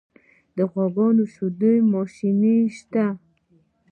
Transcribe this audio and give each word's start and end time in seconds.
د 0.55 0.57
غواګانو 0.71 1.23
د 1.27 1.29
شیدو 1.33 1.71
ماشین 1.93 2.39
شته؟ 2.77 3.05